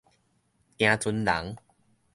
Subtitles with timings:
[0.79, 1.55] 行船人